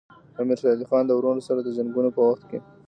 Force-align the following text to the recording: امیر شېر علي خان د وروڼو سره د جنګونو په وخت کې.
امیر 0.39 0.57
شېر 0.61 0.71
علي 0.75 0.85
خان 0.89 1.03
د 1.05 1.11
وروڼو 1.15 1.41
سره 1.47 1.59
د 1.63 1.69
جنګونو 1.77 2.09
په 2.15 2.21
وخت 2.29 2.43
کې. 2.49 2.59